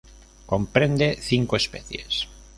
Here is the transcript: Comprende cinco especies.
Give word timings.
Comprende 0.51 1.17
cinco 1.29 1.53
especies. 1.61 2.13